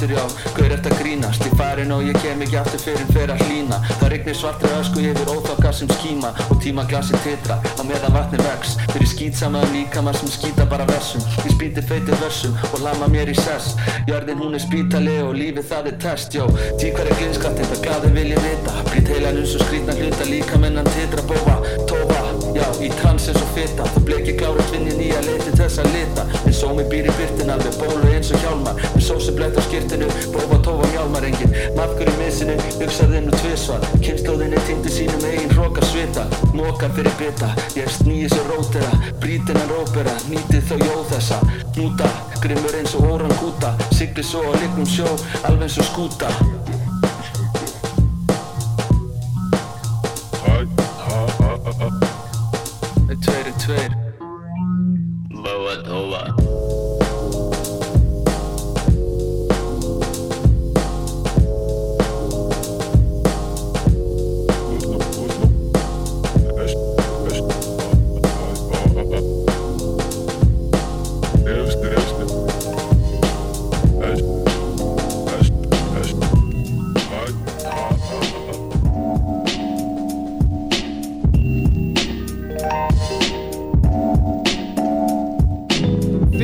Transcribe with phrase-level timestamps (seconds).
[0.00, 0.52] partur, já.
[0.56, 3.42] Gaur ert að grínast, ég farin og ég kem ekki aftur fyrir en fer að
[3.46, 8.14] hlína Það rignir svartri ösku yfir óþokkar sem skíma Og tíma glasin titra, á meðan
[8.14, 8.76] vatni vex.
[8.92, 13.36] Fyrir skýtsamaðum líkamar sem skýta bara versum Ég spýti feitir versum og lama mér í
[13.36, 13.76] sess.
[14.08, 16.46] Jörðin hún er spítali og lífið það er test, jó.
[16.80, 18.76] Tí hver er glinskattinn, það glaði vil ég vita.
[18.90, 21.58] Brýt heilan uns og skrýtna hluta líka mennan titra bófa.
[21.90, 22.22] Tófa,
[22.56, 23.88] já, í trans eins og fita.
[23.96, 26.26] Það bleki klára tvinni nýja leiti þess að lita
[26.60, 28.80] sómi býr í byrtin alveg bólu eins og hjálmar.
[28.94, 33.86] Með sósi blett á skirtinu, bófa tófa hjálmar engin Maðgur í misinu, hugsaði nú tvisvar.
[34.04, 36.26] Kynnslóðinni týndi sínum eigin hróka svita.
[36.56, 38.92] Mókar fyrir bita, ég snýi sér rótera.
[39.22, 41.40] Brítina rópera, nýtið þó jóð þessa.
[41.80, 45.08] Núta, grimmur eins og órangúta Sigli svo á lignum sjó,
[45.48, 46.49] alveg eins og skúta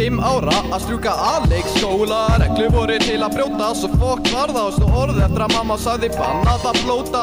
[0.07, 4.69] Fimm ára að strjúka aðleik skóla Reglu voru til að brjóta Svo fokk var það
[4.69, 7.23] og snú orð eftir að mamma sagði bannað að blóta.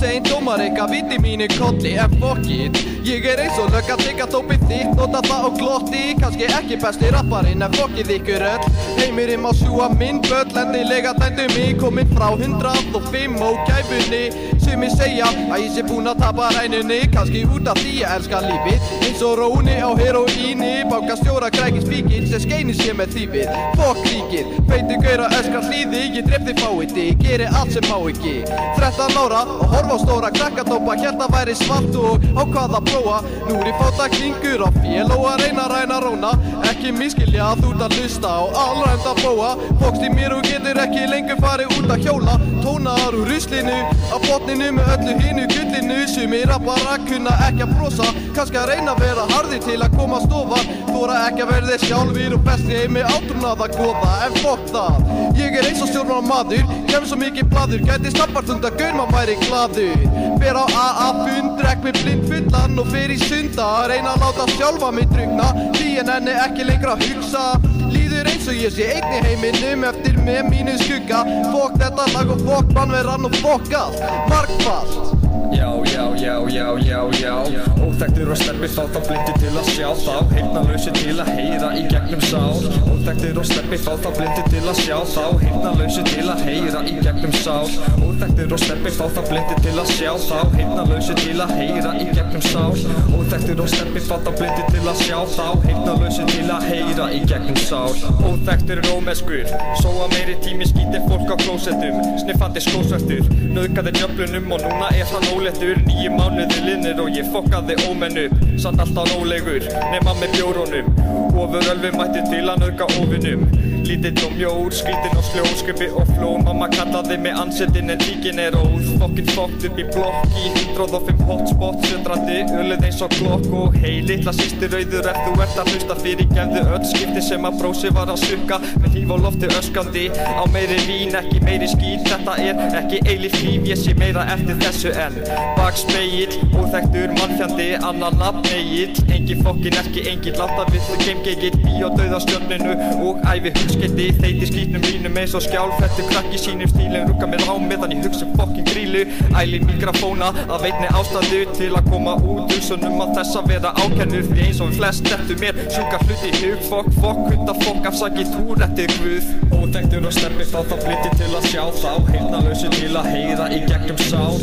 [0.00, 4.06] Sein dómar eitthvað viti mínu kolli en fokk it Ég er eins og lögg að
[4.06, 6.02] digga dópið þitt Nota það á glotti.
[6.22, 8.72] Kanski ekki besti rapparinn en fokkið ykkur öll.
[9.02, 14.24] Heimurinn má sjúa minn böll Endilega dættu mig kominn frá 105 og gæfunni
[14.72, 18.38] Sumi segja að ég sé búinn að tapa rænunni Kanski út af því ég elska
[18.40, 18.84] lífið.
[19.04, 23.58] Eins og róni á heroíni Báka stjóra krækis fíkil sem skeinir sér með þýfið.
[23.76, 28.32] Fokk ríkið, feitu gauðra öskar hlýði Ég drefti fáiði, geri allt sem má ekki.
[28.78, 33.20] 13 ára og horfa á stóra krakkadópa Hérna væri svart og á hvað að prófa
[33.50, 36.32] Nú er ég fóta klingur á fél og að reyna ræna róna.
[36.70, 39.52] Ekki miskilja þú ert að hlusta og alræmt að bóa.
[39.84, 42.40] Fokst í mér og getur ekki lengur farið út að hjóla.
[42.62, 43.78] Tónar úr ruslinu,
[44.14, 48.08] á botninu með öllu hinu gullinu Sumir að bara kunna ekki að brosa.
[48.36, 50.60] Kannski að reyna að vera harðir til að koma að stofa.
[50.92, 54.98] Þóra ekki að verði sjálfur og besti heimi átrúnað að goða En fokk það,
[55.40, 59.16] ég er eins og stjórnar maður Kemur svo mikið bladur, gæti snabbart undan gaur maður
[59.16, 60.04] væri gladur
[60.42, 63.68] Fer á AA-fund, drekk með blind fullan og fer í sunda.
[63.90, 65.48] Reyna að láta sjálfa mig drugna
[65.78, 67.46] Því en enni ekki lengra að hugsa.
[67.92, 72.34] Líður eins og ég sé einn í heiminum eftir med min skugga Vakna alla går
[72.34, 75.21] och vaknar med rann och bakas Markfast.
[75.52, 77.64] Já, já, já, já, já, já.
[77.84, 80.14] Óþektur og steppi þá þá blindu til að sjá þá.
[80.32, 82.56] Heyrnalausi til að heyra í gegnum sál.
[82.92, 85.24] Óþektur og steppi þá þá blindu til að sjá þá.
[85.42, 87.68] Heyrnalausi til að heyra í gegnum sál.
[88.00, 90.38] Óþektur og steppi þá þá blindu til að sjá þá.
[90.56, 92.72] Heyrnalausi til að heyra í gegnum sál.
[93.18, 95.46] Óþektur og steppi þá þá blindu til að sjá þá.
[95.68, 97.92] Heyrnalausi til að heyra í gegnum sál.
[98.32, 99.46] Óþektur er ómeskur
[99.80, 105.08] Svo að meiri tími skýtir fólk á klósettum Sniffandi skósvertur Nauðgaði djöflunum og núna er
[105.12, 108.38] hann ólettur Nýju mánuði linnir og ég fokkaði ómenn upp.
[108.62, 110.92] Satt alltaf rólegur, nema með bjórónum
[111.32, 113.46] Ofur ölvi mætti til að nauðga óvinnum
[113.82, 116.28] Lítill og mjór, skrítinn og sljóskupi og fló.
[116.46, 118.86] Mamma kallaði mig ansettin en líkin er óð.
[119.00, 123.98] Fokkin fokkt upp í blokk í 105 hotspot Söndrandi, ölið eins og klokk og hei
[124.06, 127.90] Littla sýstir rauður ef þú ert að hlusta fyrir gefðu öll Skipti sem að brósi
[127.96, 128.60] var að sukka.
[128.84, 133.36] Með híf og lofti öskandi Á meiri vín, ekki meiri skýt Þetta er ekki eilif
[133.42, 135.18] líf, ég sé meira eftir þessu en
[135.56, 141.82] Bakspegil, óþektur mannfjandi, annan nafn eigill Engi fokkin, ekki engin, láta við þau keimgeigill Bí
[141.86, 142.74] og dauða stjörninu
[143.06, 147.54] og æfi hugskeiti Þeiti skýtnum línum eins og skjálfættu Krakki sínum stílum, rúka með á
[147.62, 149.04] meðan ég hugsa fokkin grílu.
[149.38, 154.28] Æli mikrofóna, að veitni ástæðu til að koma út Hugsunum að þess að vera ákennur.
[154.32, 158.26] Því eins og við flest eftir mér, sjúka hluti hug Fokk, fokk, hunda, fokk, afsaki
[158.32, 159.32] túr eftir guð.
[159.52, 163.62] Óþektur og steppi þá þá blindi til að sjá þá Heyrnalausu til að heyra í
[163.68, 164.38] gegnum sál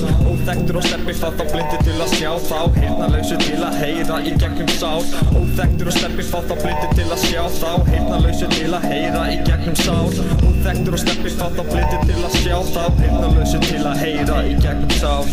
[0.70, 4.34] Óþektur og steppi þá þá blindi til að sjá þá Heyrnalausu til að heyra í
[4.38, 5.02] gegnum sál.
[5.40, 9.40] Óþektur og steppi þá þá blindi til að sjá þá Heyrnalausu til að heyra í
[9.50, 10.14] gegnum sál.
[10.46, 14.56] Óþektur og steppi þá þá blindi til að sjá þá Heyrnalausu til að heyra í
[14.62, 15.26] gegnum sál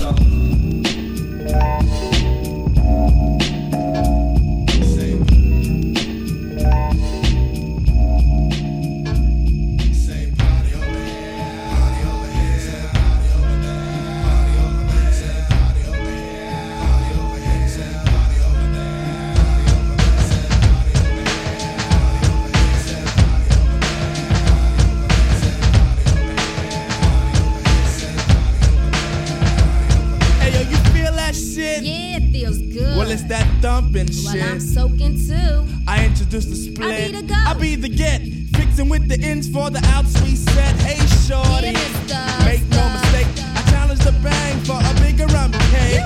[34.07, 34.43] Well, shit.
[34.43, 35.67] I'm soaking too.
[35.87, 36.89] I introduce the split.
[36.89, 37.35] I be the go.
[37.35, 38.21] I be the get.
[38.57, 40.75] Fixing with the ends for the outs we set.
[40.81, 41.73] Hey, shorty.
[42.07, 43.29] Yeah, Make no mistake.
[43.57, 46.03] I challenge the bang for a bigger rum cake.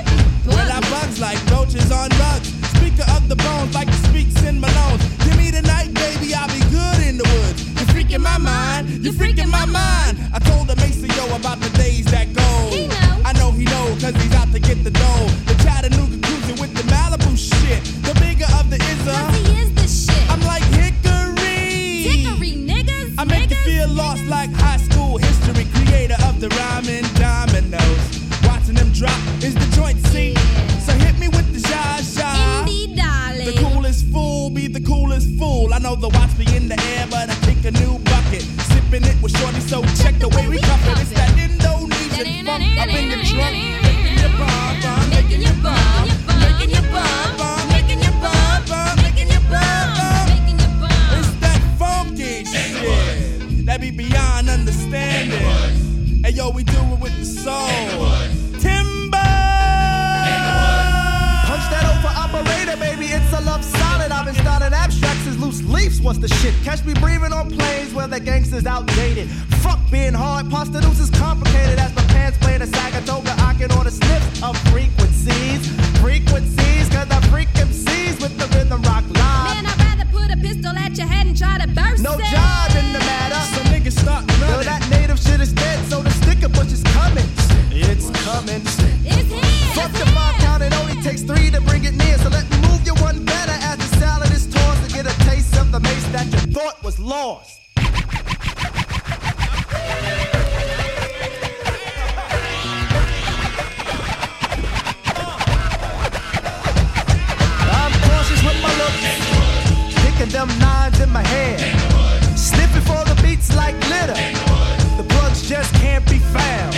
[0.47, 2.49] When I bugs like roaches on rugs.
[2.77, 5.03] Speaker of the bones like the speaks in Malone's.
[5.25, 6.35] Give me the night, baby.
[6.35, 7.69] I'll be good in the woods.
[7.77, 8.89] You're freaking my mind.
[9.05, 10.19] You're freaking my mind.
[10.33, 12.49] I told the Maceo about the days that go.
[12.75, 13.23] He know.
[13.25, 15.50] I know he know, cause he's out to get the dough.
[17.71, 17.83] Shit.
[18.03, 19.19] The bigger of the Izza.
[19.47, 20.25] he is the shit.
[20.31, 22.05] I'm like Hickory.
[22.07, 23.15] Dickory niggas.
[23.19, 25.67] I make you feel lost like high school history.
[25.75, 28.05] Creator of the rhyming dominoes.
[28.47, 30.37] Watching them drop is the joint scene.
[30.87, 32.31] So hit me with the Zha Zha.
[32.67, 33.47] Indie darling.
[33.47, 35.73] The coolest fool be the coolest fool.
[35.75, 38.43] I know the watch be in the air, but I think a new bucket.
[38.73, 40.99] Sipping it with shorty, so check the way we cup it.
[41.03, 43.70] It's that Indonesian funk up in your trunk.
[66.11, 66.53] What's the shit?
[66.65, 69.29] Catch me breathing on planes where the gangsters outdated.
[69.63, 70.51] Fuck being hard.
[70.51, 73.31] Pasta noose is complicated as my pants play the Sagatoga.
[73.39, 75.71] I can order sniffs of frequencies.
[76.03, 79.55] Frequencies, cause I freak MCs with the rhythm rock live.
[79.55, 82.27] Man, I'd rather put a pistol at your head and try to burst No it.
[82.27, 83.39] job in the matter.
[83.55, 84.67] So niggas start Yo, running.
[84.67, 87.23] that native shit is dead, so the sticker bush is coming.
[87.71, 88.63] It's coming.
[89.07, 89.75] It's here.
[89.79, 90.45] Fuck it's the five here.
[90.45, 91.61] count, it only takes three to
[97.11, 97.61] lost.
[107.67, 109.03] I'm cautious with my looks,
[110.05, 111.59] picking them nines in my hair,
[112.37, 114.15] sniffing for the beats like glitter.
[114.97, 116.75] The plugs just can't be found.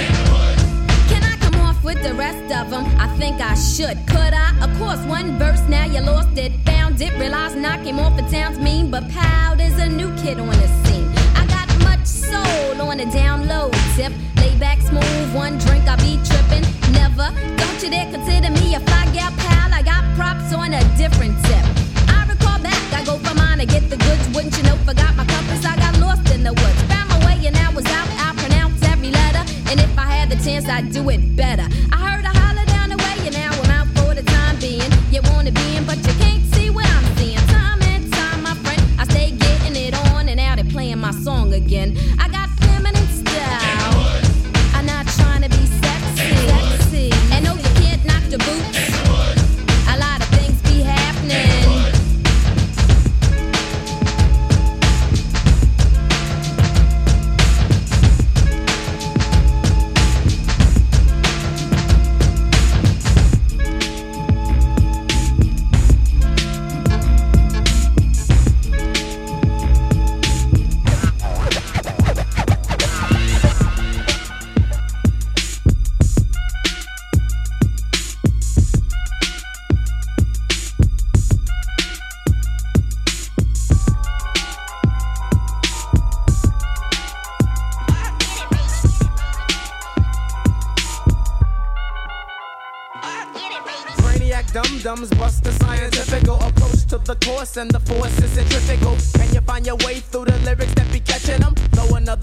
[1.11, 2.87] Can I come off with the rest of them?
[2.99, 3.99] I think I should.
[4.07, 4.49] Could I?
[4.65, 6.53] Of course, one verse, now you lost it.
[6.65, 10.39] Found it, realized I came off the town's mean, but Pow is a new kid
[10.39, 11.09] on the scene.
[11.35, 14.13] I got much soul on a down low tip.
[14.37, 16.65] Lay back smooth, one drink, I be tripping.
[16.93, 19.73] Never, don't you dare consider me a fly gal pal.
[19.73, 21.65] I got props on a different tip.
[22.09, 24.29] I recall back, I go for mine to get the goods.
[24.35, 26.83] Wouldn't you know, forgot my compass, I got lost in the woods.
[26.91, 29.45] Found my way and I was out, I pronounced every letter.
[29.71, 31.69] And if I had the chance, I'd do it better.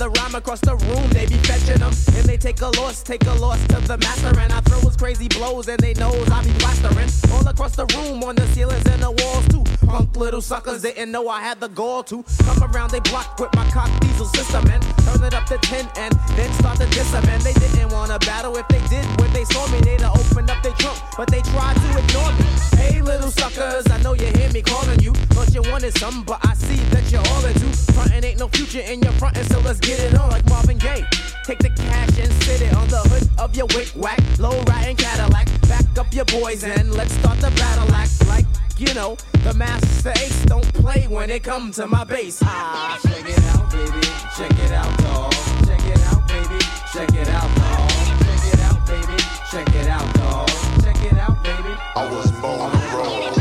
[0.09, 1.93] Rhyme across the room, they be fetching them.
[2.17, 4.95] And they take a loss, take a loss to the master, and I throw his
[4.95, 8.85] crazy blows, and they knows I be plastering all across the room, on the ceilings
[8.85, 9.78] and the walls too.
[9.89, 12.91] Punk little suckers didn't know I had the gall to come around.
[12.91, 16.53] They block with my cock diesel system and turn it up to ten, and then
[16.53, 17.25] start to diss 'em.
[17.27, 18.55] And they didn't wanna battle.
[18.55, 21.41] If they did, when they saw me, they'd have opened up their trunk, but they
[21.41, 22.45] tried to ignore me.
[22.77, 25.13] Hey, little suckers, I know you hear me calling you.
[25.33, 27.67] Thought you wanted something, but I see that you're all into.
[27.93, 31.05] Frontin' ain't no future in your frontin', so let's get it on like Marvin Gaye.
[31.45, 34.97] Take the cash and sit it on the hood of your wick whack, low riding
[34.97, 35.47] Cadillac.
[35.67, 38.45] Back up your boys and let's start the battle act like.
[38.79, 42.39] You know, the Masta Ace don't play when it comes to my bass.
[42.41, 44.07] Ah, check it out, baby.
[44.37, 45.33] Check it out, dog.
[45.67, 46.63] Check it out, baby.
[46.93, 47.89] Check it out, dog.
[48.23, 49.21] Check it out, baby.
[49.51, 50.47] Check it out, dog.
[50.81, 51.75] Check it out, baby.
[51.97, 53.38] I was born to roll.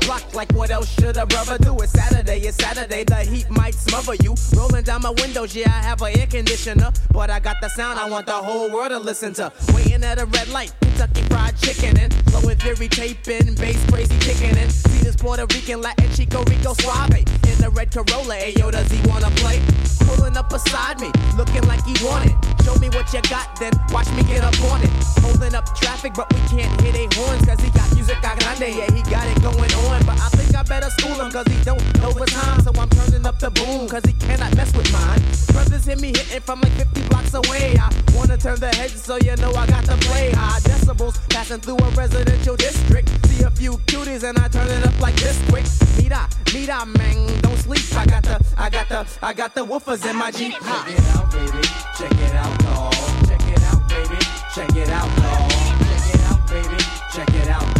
[0.00, 1.76] Block, like what else should a brother do?
[1.80, 4.34] It's Saturday, it's Saturday, the heat might smother you.
[4.56, 6.92] Rolling down my windows, yeah, I have an air conditioner.
[7.12, 9.52] But I got the sound I want the whole world to listen to.
[9.74, 14.56] Waiting at a red light, Kentucky Fried Chicken and blowing theory taping, bass crazy kicking
[14.56, 14.70] in.
[14.70, 18.36] See this Puerto Rican, Latin Chico Rico Suave in the red Corolla.
[18.36, 19.60] Ayo, does he wanna play?
[20.00, 22.55] Pulling up beside me, looking like he wanted.
[22.66, 24.90] Show me what you got, then watch me get up on it.
[25.22, 28.74] Holding up traffic, but we can't hit a horns, cause he got music a grande,
[28.74, 30.04] yeah, he got it going on.
[30.04, 32.60] But I think I better school him, cause he don't know the time.
[32.62, 35.22] So I'm turning up the boom, cause he cannot mess with mine.
[35.52, 37.78] Brothers hit me hitting from like 50 blocks away.
[37.78, 41.60] I wanna turn the heads, so you know I got to play high decibels, passing
[41.60, 43.25] through a residential district.
[43.36, 45.66] See a few cuties, and I turn it up like this quick.
[45.98, 47.82] Meet up, meet up, man, don't sleep.
[47.94, 50.52] I got the, I got the, I got the woofers in my Jeep.
[50.52, 51.62] Check it out, baby.
[51.98, 52.94] Check it out, dog.
[53.28, 54.18] Check it out, baby.
[54.54, 55.50] Check it out, dog.
[55.50, 56.82] Check it out, baby.
[57.12, 57.75] Check it out,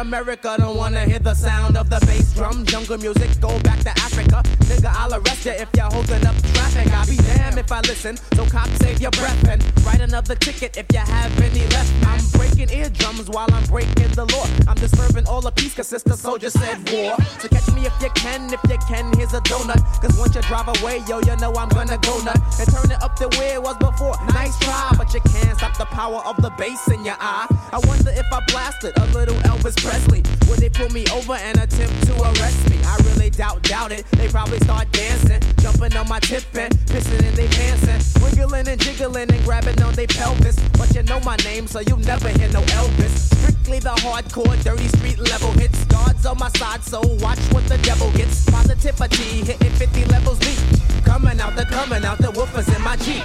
[0.00, 2.64] America don't wanna hear the sound of the bass drum.
[2.64, 4.59] Jungle music, go back to Africa.
[4.70, 6.86] Nigga, I'll arrest ya if you're holding up traffic.
[6.94, 8.16] I'll be damned if I listen.
[8.36, 11.92] So cop, save your breath and write another ticket if you have any left.
[12.06, 14.46] I'm breaking eardrums while I'm breaking the law.
[14.68, 17.16] I'm disturbing all the peace, cause sister soldier said war.
[17.40, 19.82] So catch me if you can, if you can, here's a donut.
[20.00, 22.38] Cause once you drive away, yo, you know I'm gonna go nut.
[22.60, 24.14] And turn it up to where it was before.
[24.34, 27.46] Nice try, but you can't stop the power of the bass in your eye.
[27.72, 30.22] I wonder if I blasted a little Elvis Presley.
[30.48, 32.78] Would they pull me over and attempt to arrest me?
[32.84, 34.04] I really doubt, doubt it.
[34.12, 38.68] They probably start dancing, jumping on my tip and pissing in they pants and wiggling
[38.68, 40.58] and jiggling and grabbing on their pelvis.
[40.78, 43.14] But you know my name, so you never hear no Elvis.
[43.36, 45.84] Strictly the hardcore, dirty street level hits.
[45.86, 48.48] Guards on my side, so watch what the devil gets.
[48.50, 50.58] Positivity hitting 50 levels deep.
[51.04, 53.24] Coming out, the coming out, the woofers in my Jeep.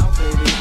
[0.00, 0.57] Out, baby.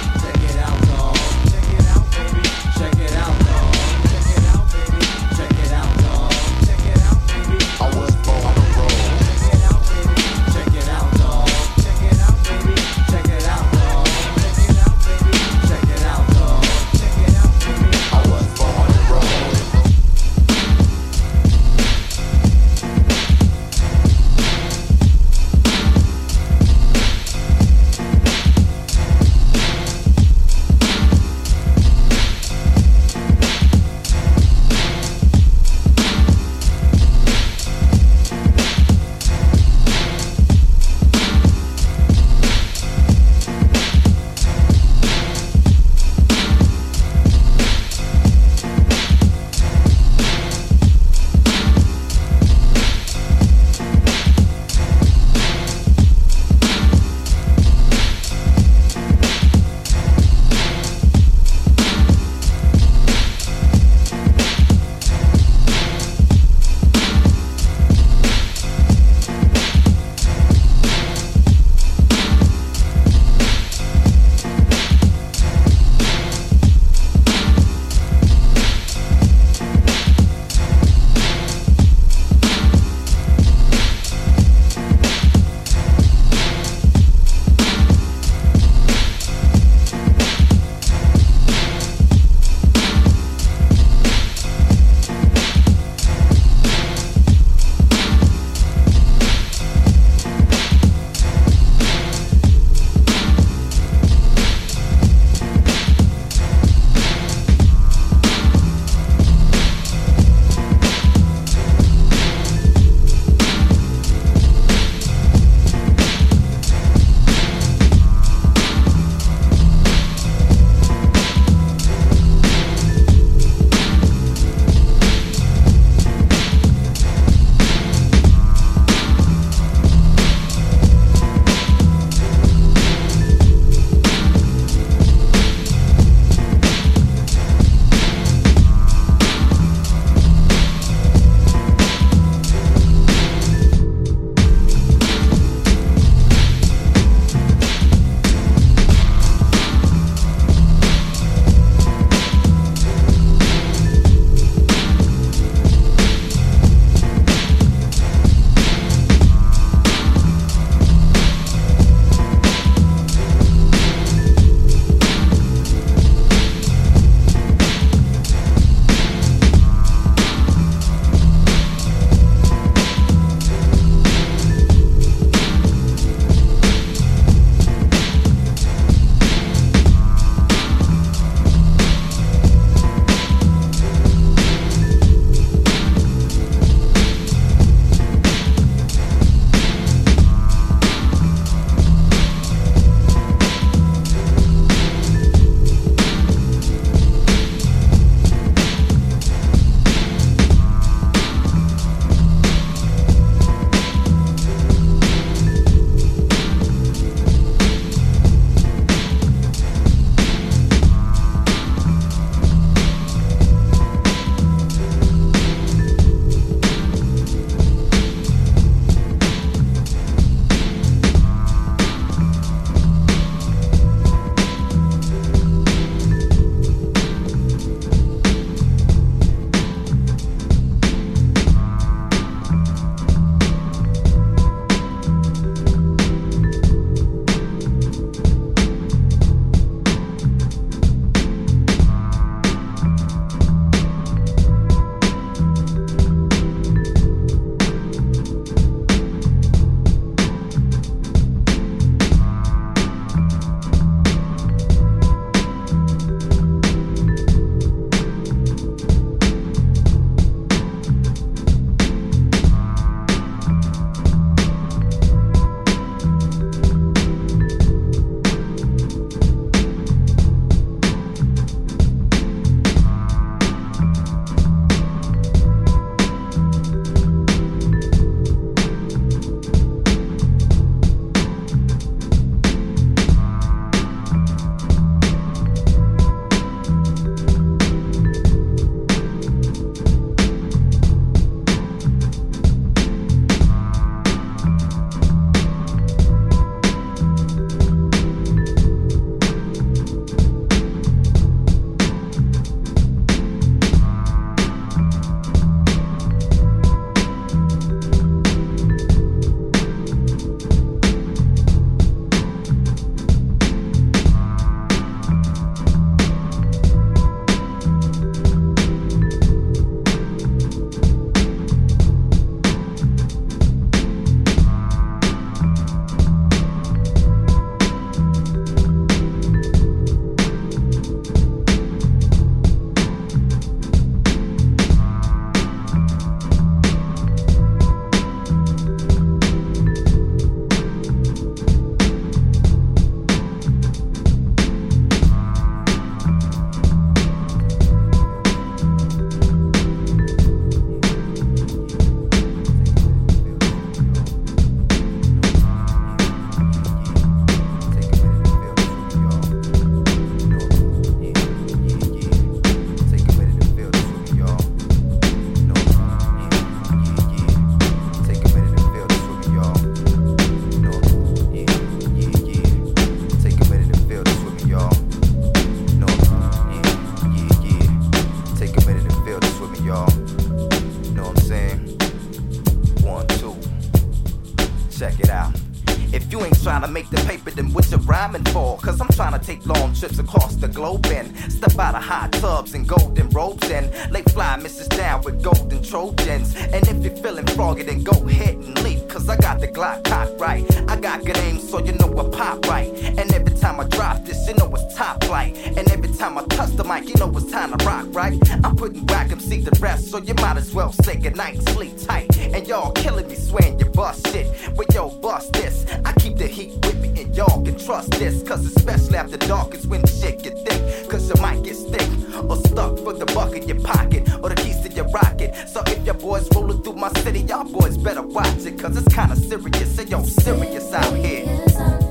[385.94, 388.58] If you ain't trying to make the paper, then what you rhyming for?
[388.58, 392.12] Cause I'm trying to take long trips across the globe and step out of hot
[392.14, 396.36] tubs and golden robes and lay fly misses down with golden Trojans.
[396.36, 398.88] And if you're feeling froggy, then go ahead and leap.
[398.90, 400.44] Cause I got the Glock cocked right.
[400.70, 402.70] I got good aim, so you know I pop right.
[402.84, 405.36] And every time I drop this, you know it's top flight.
[405.58, 408.18] And every time I touch the mic, you know it's time to rock, right?
[408.44, 412.18] I'm putting whack see the rest, so you might as well say goodnight, sleep tight.
[412.18, 414.28] And y'all killing me, swearing you bust shit.
[414.56, 415.66] But yo, bust this.
[415.86, 418.23] I keep the heat with me, and y'all can trust this.
[418.23, 420.89] Cause especially after dark is when shit get thick.
[420.89, 421.89] Cause you might get stick
[422.30, 425.47] or stuck for the buck in your pocket or the keys to your rocket.
[425.47, 428.59] So if your boys rolling through my city, y'all boys better watch it.
[428.59, 429.78] Cause it's kinda serious.
[429.78, 431.87] And yo, serious out here.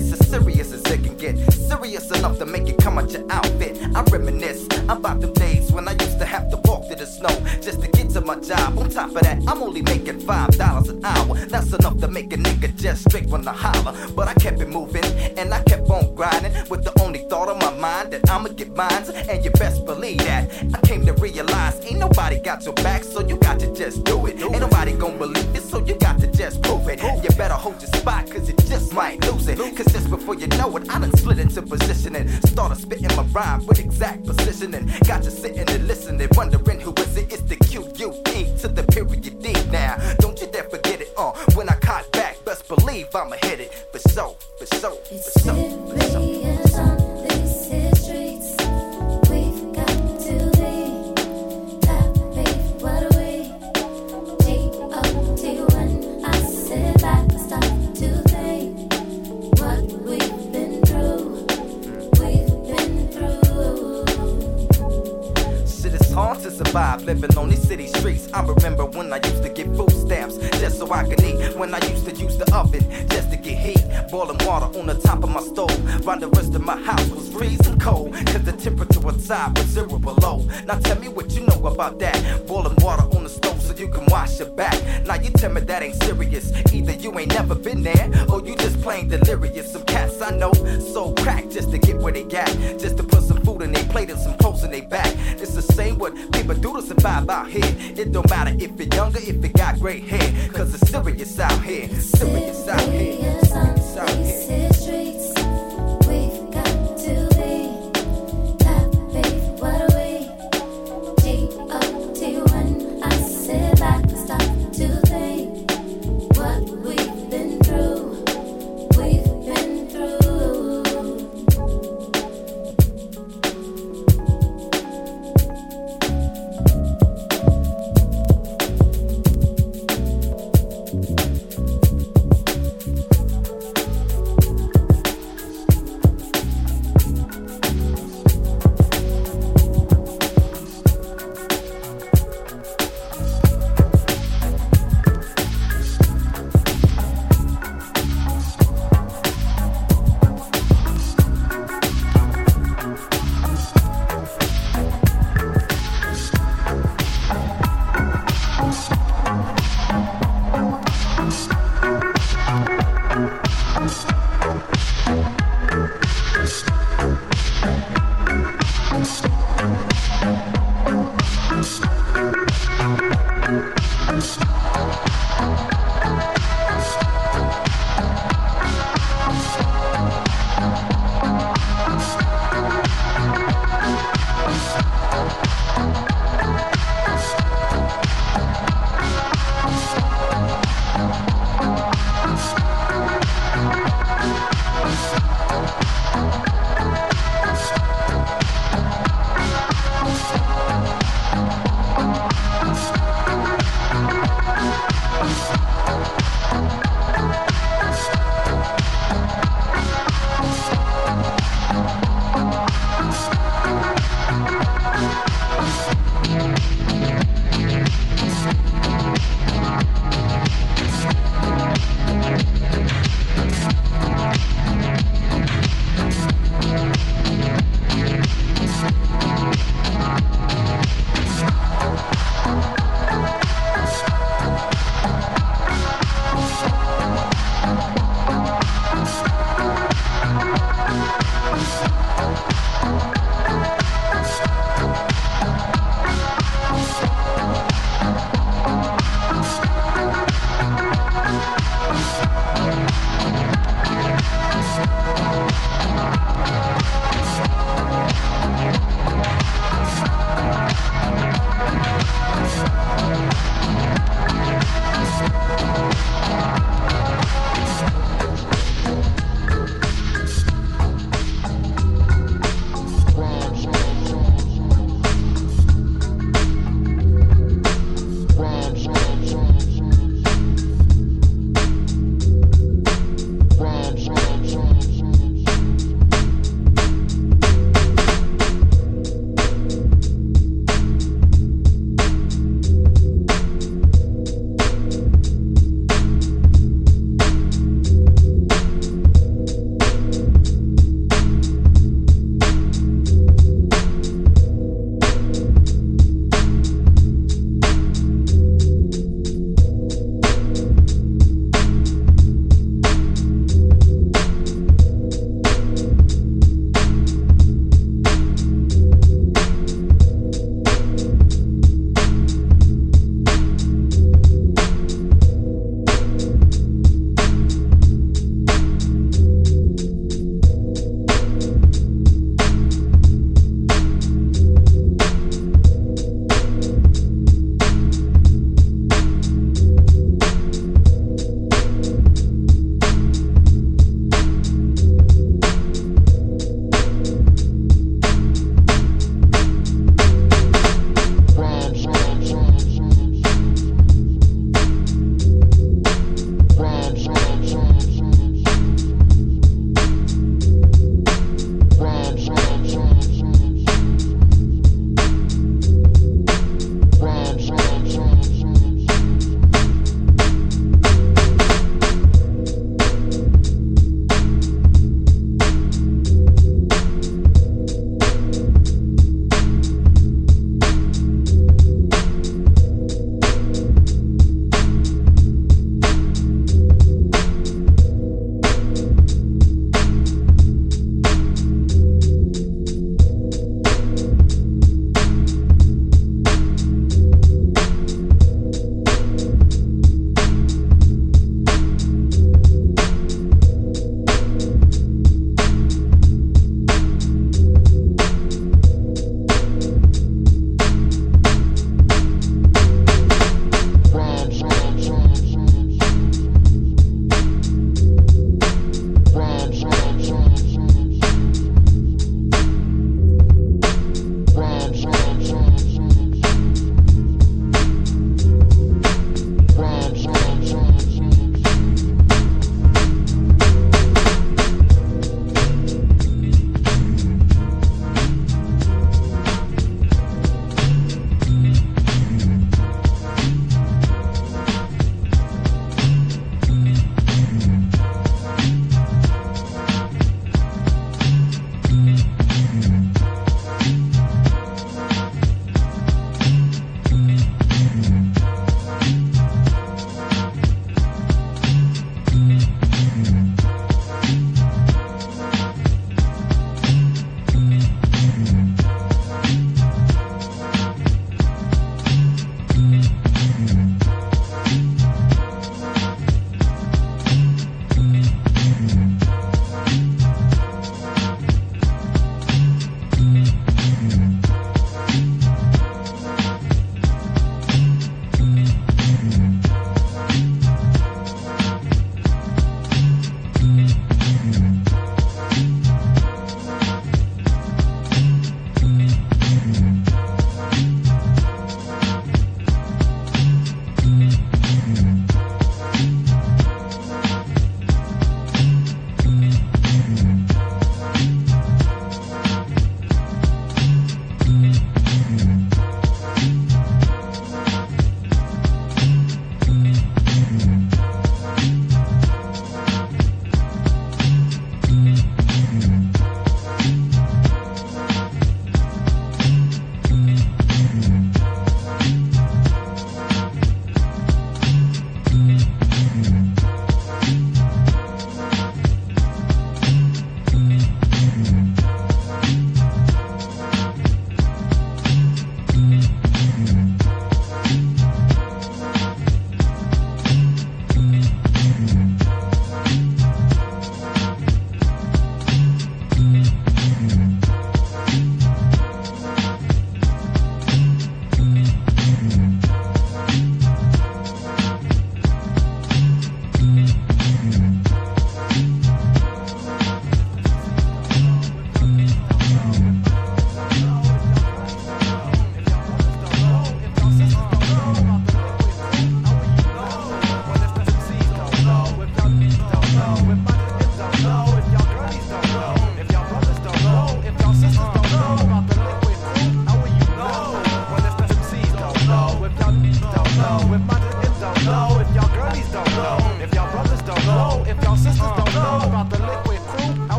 [0.00, 1.36] Serious, as serious as it can get.
[1.52, 3.78] Serious enough to make it come out your outfit.
[3.94, 6.25] I reminisce about the days when I used to
[8.16, 8.78] to my job.
[8.78, 11.34] On top of that, I'm only making five dollars an hour.
[11.52, 13.92] That's enough to make a nigga just straight wanna holler.
[14.16, 15.04] But I kept it moving
[15.38, 18.74] and I kept on grinding with the only thought on my mind that I'ma get
[18.74, 19.10] mines.
[19.10, 23.20] And you best believe that I came to realize ain't nobody got your back, so
[23.20, 24.40] you got to just do it.
[24.40, 27.02] Ain't nobody gonna believe it, so you got to just prove it.
[27.02, 29.58] You better hold your spot, cause you just might lose it.
[29.76, 33.24] Cause just before you know it, I done slid into position and started spitting my
[33.24, 34.90] rhyme with exact positioning.
[35.06, 37.30] Got you sitting and listening, wondering who is it?
[37.30, 37.56] It's the
[38.06, 39.96] To the period D now.
[40.20, 41.32] Don't you dare forget it, uh.
[41.54, 43.74] When I cock back, best believe I'ma hit it.
[43.90, 45.54] For so, for so, for so,
[45.90, 46.55] for so.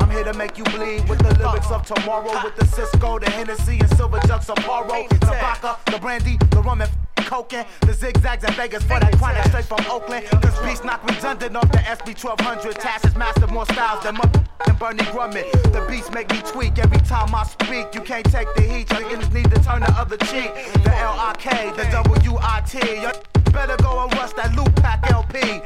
[0.00, 3.30] I'm here to make you bleed with the lyrics of tomorrow, with the Cisco, the
[3.30, 5.08] Hennessy, and Silver Jug Sapporo.
[5.08, 6.90] The vodka, the brandy, the rum and
[7.30, 7.64] coking.
[7.82, 10.26] The zigzags in Vegas for that chronic straight from Oakland.
[10.42, 12.74] Cause beats knock redundant off the SP 1200.
[12.74, 14.34] Tashes master more styles than Mupp
[14.66, 15.46] and Bernie Grumman.
[15.74, 17.94] The beats make me tweak every time I speak.
[17.94, 20.50] You can't take the heat, you niggas need to turn the other cheek.
[20.82, 22.80] The L-I-K, the W-I-T.
[23.52, 25.60] Better go and rush that Lootpack LP.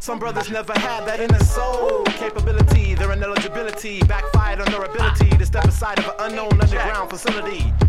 [0.00, 2.94] Some brothers never had that inner soul capability.
[2.94, 7.31] Their ineligibility backfired on their ability to step aside of an unknown underground facility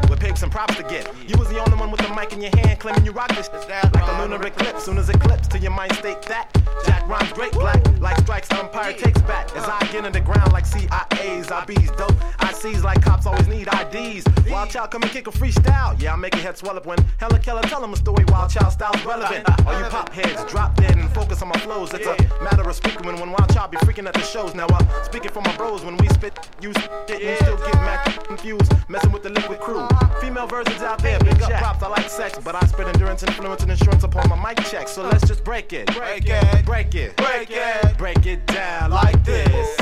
[0.09, 1.09] with pigs and props to get.
[1.27, 3.47] You was the only one with the mic in your hand, claiming you rock this
[3.47, 4.83] shit like a lunar eclipse.
[4.85, 6.49] Soon as it clips to your mind state that
[6.85, 9.53] Jack rhymes great black, like strikes umpire takes back.
[9.55, 12.15] As I get in the ground like CIAs, IBs dope.
[12.39, 14.25] I sees like cops always need IDs.
[14.49, 15.99] Wild Child come and kick a freestyle.
[16.01, 18.23] Yeah, I make your head swell up when Hella Keller tell him a story.
[18.29, 19.47] Wild Child style's relevant.
[19.67, 21.93] All you pop heads drop dead and focus on my flows.
[21.93, 24.55] It's a matter of speaking when, when Wild Child be freaking at the shows.
[24.55, 27.75] Now I'm speaking for my bros when we spit, you spit, and you still get
[27.75, 28.71] mad confused.
[28.89, 29.88] Messing with the Likwit Crew.
[30.21, 31.84] Female versions out there, big up props.
[31.84, 34.88] I like sex, but I spread endurance, influence, and insurance upon my mic check.
[34.88, 35.88] So let's just break it.
[35.95, 36.65] Break it.
[36.65, 37.15] Break it.
[37.17, 37.97] Break it.
[37.97, 39.77] Break it down like this.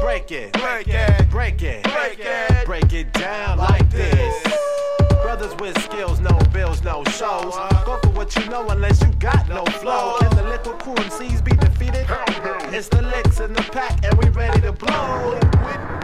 [0.00, 0.52] Break it.
[0.54, 1.30] Break it.
[1.30, 1.84] Break it.
[1.84, 2.66] Break it.
[2.66, 4.34] Break it down like this.
[5.22, 7.54] Brothers with skills, no bills, no shows.
[7.84, 10.16] Go for what you know unless you got no flow.
[10.20, 12.06] Can the Likwit Crew MCs be defeated?
[12.72, 15.38] It's the licks in the pack and we ready to blow.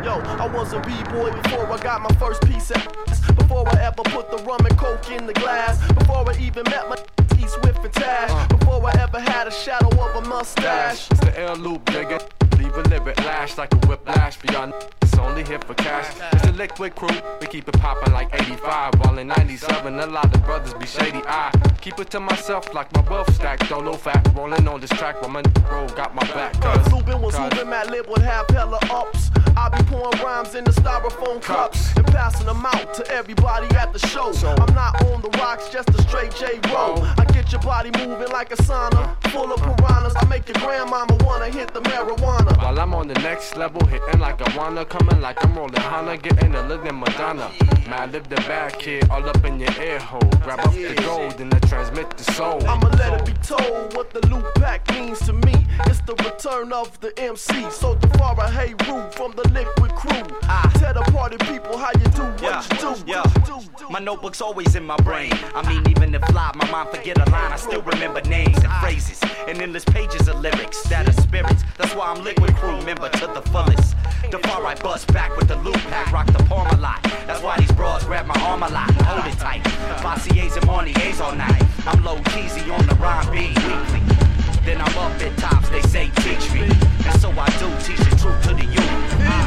[0.03, 2.77] Yo, I was a b-boy before I got my first piece of
[3.07, 3.21] ass.
[3.33, 5.79] Before I ever put the rum and coke in the glass.
[5.93, 6.97] Before I even met my
[7.31, 8.31] T Swift and Tash.
[8.31, 8.57] Uh.
[8.57, 11.09] Before I ever had a shadow of a mustache.
[11.11, 12.21] It's the L loop, nigga.
[12.59, 14.73] Leave a lyric lash like a whiplash for y'all.
[15.03, 16.07] It's only here for cash.
[16.33, 17.09] It's the Likwit Crew.
[17.41, 18.95] We keep it poppin' like 85.
[19.01, 21.23] While in 97, a lot of brothers be shady.
[21.27, 23.69] I keep it to myself like my wealth stack.
[23.69, 24.27] Don't know fat.
[24.35, 26.55] Rolling on this track while my bro got my back.
[26.93, 29.31] Lubin was Lubin, Madlib would have hella ups.
[29.57, 33.93] I be pouring rhymes in the styrofoam cups and passing them out to everybody at
[33.93, 34.33] the show.
[34.45, 36.99] I'm not on the rocks, just a straight J roll.
[36.99, 37.15] Oh.
[37.19, 40.15] I get your body moving like a sauna, full of piranhas.
[40.17, 42.57] I make your grandmama wanna hit the marijuana.
[42.59, 46.17] While I'm on the next level, hitting like I wanna, coming like I'm rolling Hana,
[46.17, 47.51] getting a look at Madonna.
[47.89, 50.21] Man, live the bad kid all up in your ear hole.
[50.43, 52.67] Grab up the gold and I transmit the soul.
[52.67, 55.67] I'ma let it be told what the loop pack means to me.
[55.87, 57.71] It's the return of the MC.
[57.71, 60.37] So the Tafara, hey Roo from the Likwit Crew.
[60.43, 63.11] I Tell the party people how you do what Yeah, you do.
[63.11, 63.23] yeah.
[63.35, 63.89] you do.
[63.91, 65.33] My notebook's always in my brain.
[65.55, 68.73] I mean, even if live, my mind forget a line, I still remember names and
[68.81, 71.63] phrases and endless pages of lyrics that are spirits.
[71.79, 73.95] That's why I'm Likwit Crew member to the fullest.
[74.31, 77.03] The far I bust back with the loop pack, rock the palm a lot.
[77.27, 79.63] That's why these broads grab my arm a lot, hold it tight.
[80.03, 81.63] Bossiers and Marniers all night.
[81.87, 84.24] I'm low cheesy on the rhyme beat weekly.
[84.65, 86.63] Then I'm up at tops, they say teach me.
[86.63, 88.81] And so I do teach the truth to the youth.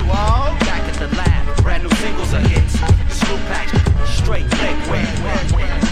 [0.09, 2.73] Uh, back at the lab, brand new singles are hits.
[3.17, 3.67] Sloop pack,
[4.05, 5.86] straight liquid.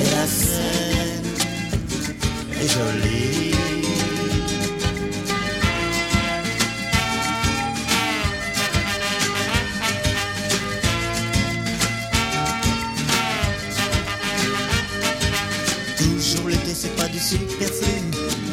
[0.00, 1.24] Et la Seine
[2.52, 3.54] est jolie.
[15.96, 17.88] Toujours l'été, c'est pas du superflu.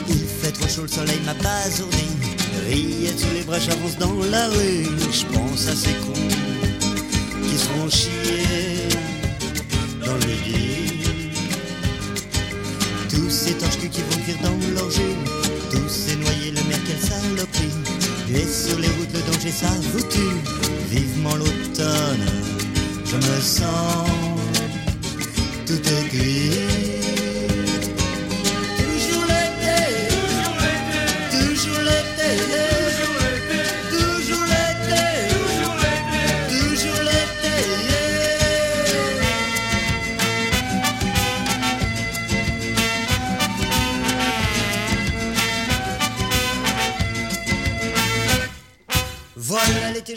[0.10, 1.98] Il fait trop chaud, le soleil m'a basourdi.
[2.68, 4.86] Rillettes sous les bras, j'avance dans la rue.
[5.12, 6.14] Je pense à ces cons
[7.44, 8.88] qui se font chier
[10.06, 11.01] dans le lit.
[13.44, 15.02] Ces torches qui vont cuire dans jus.
[15.72, 17.74] Tous ces noyés, le mer, quelle saloperie.
[18.36, 20.38] Et sur les routes, le danger, ça vous tue.
[20.92, 22.28] Vivement l'automne,
[23.04, 24.12] je me sens
[25.66, 26.71] tout aiguille.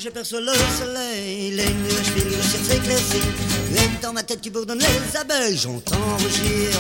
[0.05, 3.23] J'aperçois le soleil, les nuages filent, le ciel s'éclaircit.
[3.75, 6.79] Et dans ma tête qui bourdonne les abeilles, j'entends rougir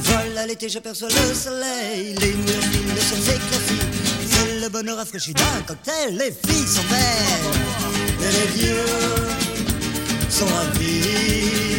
[0.03, 3.81] Voilà l'été, j'aperçois le soleil, les nuages filent, le ciel s'éclaircit.
[4.29, 8.85] C'est le bonheur rafraîchi d'un cocktail, les filles sont belles, et les vieux
[10.29, 11.70] sont ravis.